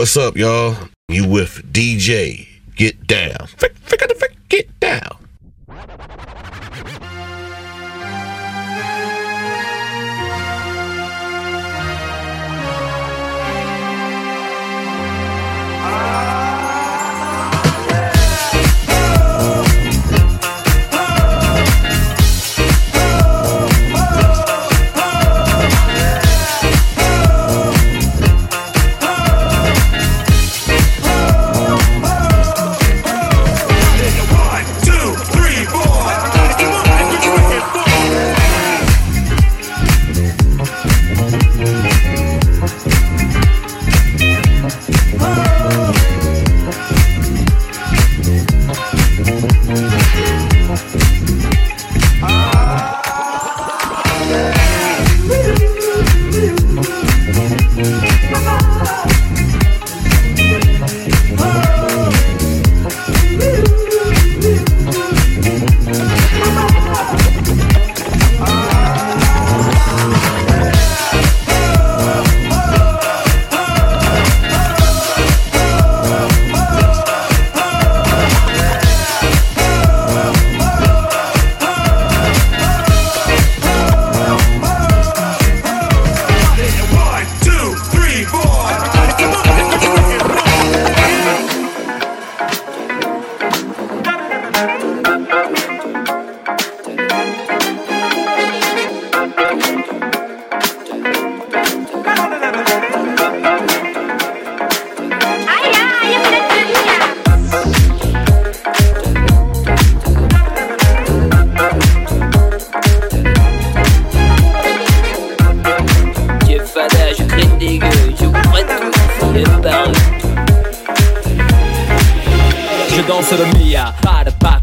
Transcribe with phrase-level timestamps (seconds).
[0.00, 0.74] What's up, y'all?
[1.10, 2.48] You with DJ.
[2.74, 3.48] Get down.
[4.48, 5.28] Get down.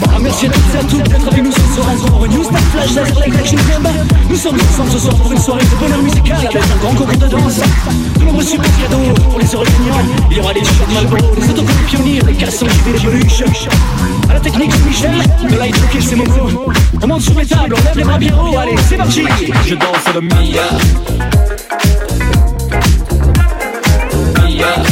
[0.00, 2.44] Bah, merci à toutes et à tous d'être avec nous ce soir encore une New
[2.44, 3.88] Star Flash Laserlight Action Club.
[4.30, 7.16] Nous sommes ensemble ce soir pour une soirée de bonheur musical avec un grand concours
[7.16, 7.60] de danse.
[8.18, 9.72] De nombreux super cadeaux pour les oreilles
[10.30, 13.68] Il y aura des t-shirts Malboro, des autocollants pionniers, des cassons JV, des peluches.
[14.28, 15.10] À la technique, c'est Michel,
[15.50, 16.72] le light ok, c'est Momo.
[17.02, 19.24] On monte sur les tables, on lève les bras bien haut, allez, c'est parti.
[19.66, 20.68] Je danse le Mia.
[24.44, 24.89] Mia.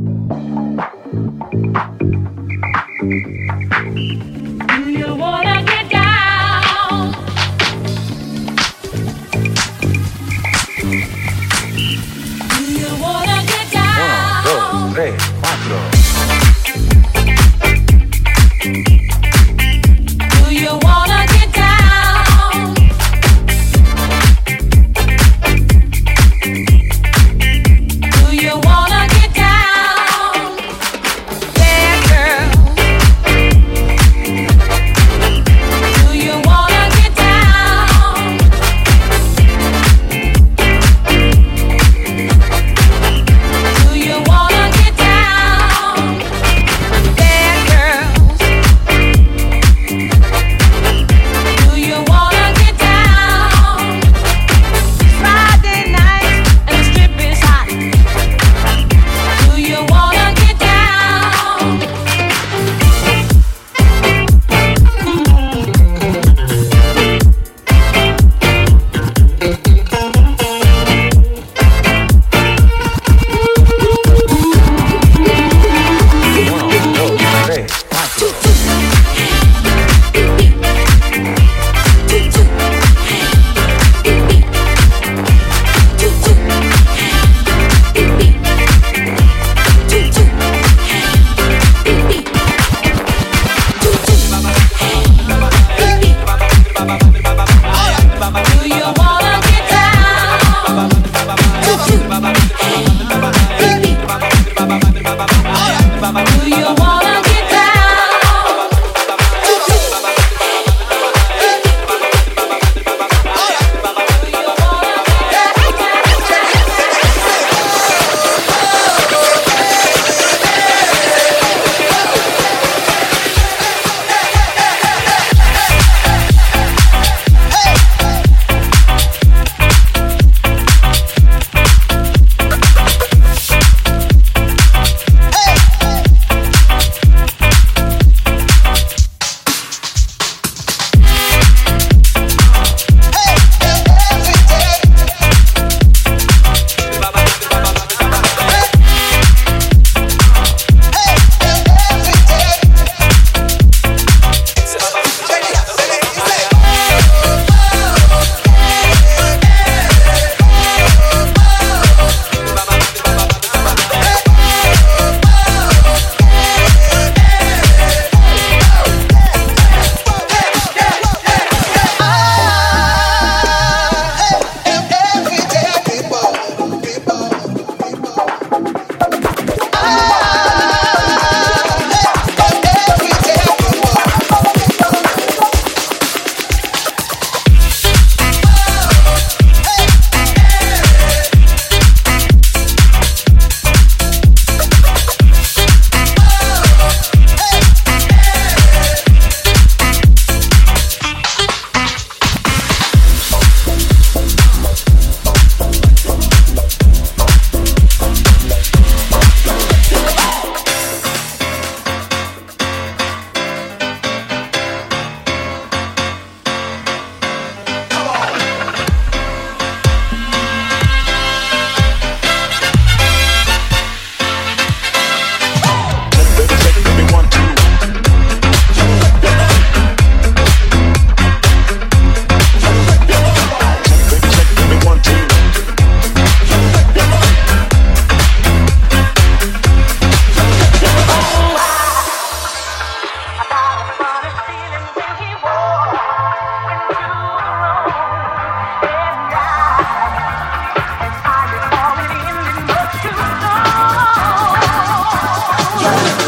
[0.00, 0.30] ピッ!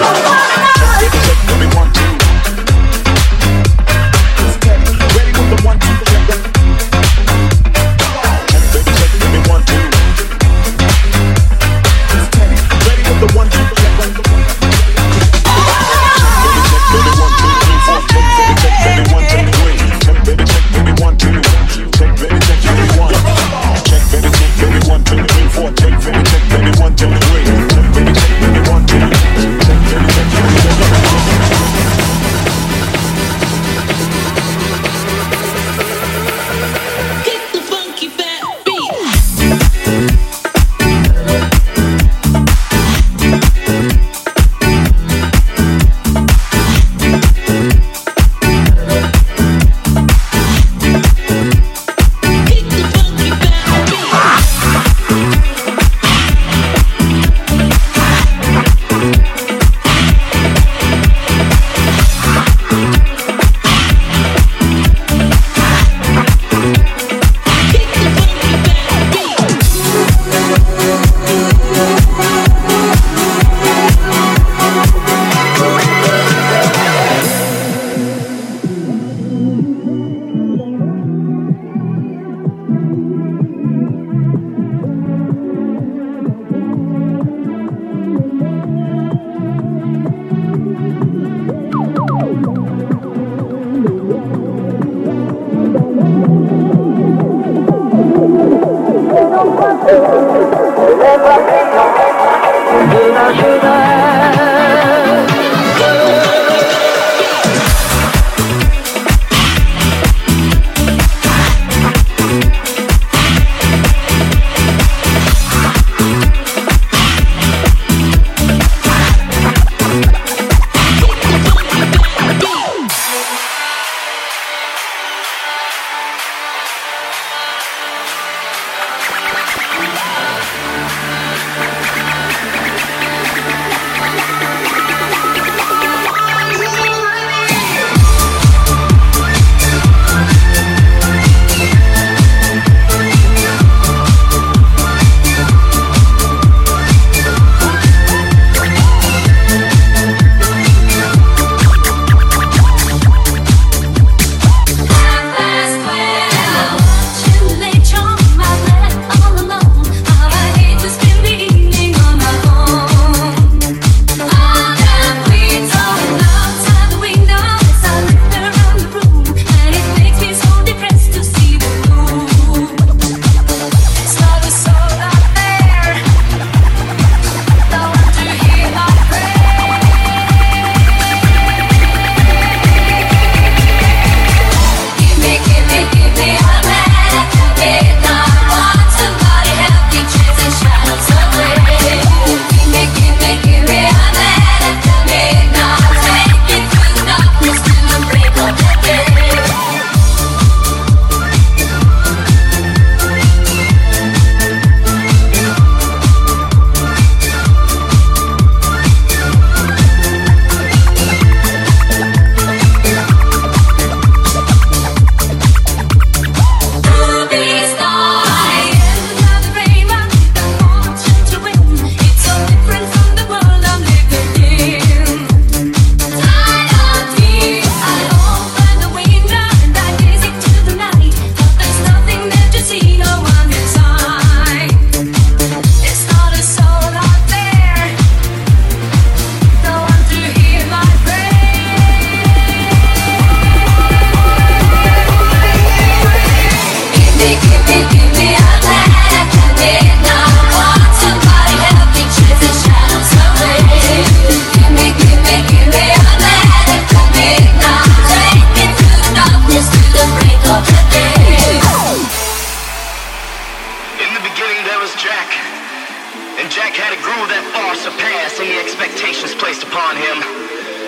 [0.05, 0.32] Oh, oh, oh.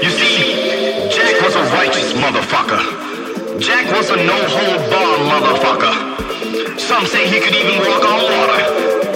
[0.05, 3.59] You see, Jack was a righteous motherfucker.
[3.59, 6.79] Jack was a no-hold-bar motherfucker.
[6.79, 8.61] Some say he could even walk on water.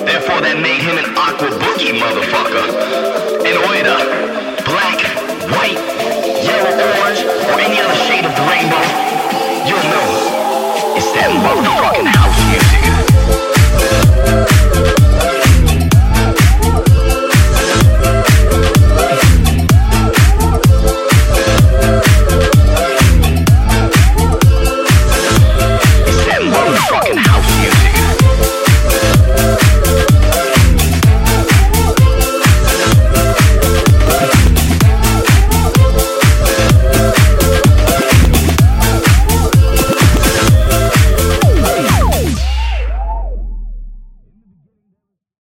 [0.08, 2.64] Therefore, that made him an aqua boogie motherfucker.
[3.44, 4.00] And oida,